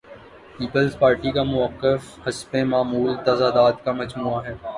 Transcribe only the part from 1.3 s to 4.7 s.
کا موقف حسب معمول تضادات کا مجموعہ ہے۔